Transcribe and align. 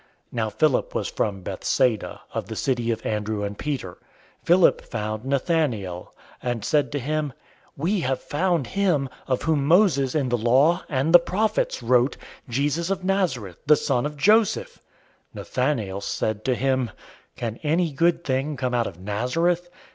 001:044 0.01 0.07
Now 0.31 0.49
Philip 0.49 0.95
was 0.95 1.07
from 1.09 1.43
Bethsaida, 1.43 2.21
of 2.33 2.47
the 2.47 2.55
city 2.55 2.89
of 2.89 3.05
Andrew 3.05 3.43
and 3.43 3.55
Peter. 3.55 3.99
001:045 4.39 4.45
Philip 4.45 4.81
found 4.81 5.25
Nathanael, 5.25 6.15
and 6.41 6.65
said 6.65 6.91
to 6.93 6.97
him, 6.97 7.33
"We 7.77 7.99
have 7.99 8.19
found 8.19 8.65
him, 8.65 9.09
of 9.27 9.43
whom 9.43 9.63
Moses 9.67 10.15
in 10.15 10.29
the 10.29 10.39
law, 10.39 10.83
and 10.89 11.13
the 11.13 11.19
prophets, 11.19 11.83
wrote: 11.83 12.17
Jesus 12.49 12.89
of 12.89 13.03
Nazareth, 13.03 13.59
the 13.67 13.75
son 13.75 14.07
of 14.07 14.17
Joseph." 14.17 14.81
001:046 15.35 15.35
Nathanael 15.35 16.01
said 16.01 16.45
to 16.45 16.55
him, 16.55 16.89
"Can 17.35 17.57
any 17.61 17.91
good 17.91 18.23
thing 18.23 18.57
come 18.57 18.73
out 18.73 18.87
of 18.87 18.99
Nazareth?" 18.99 19.69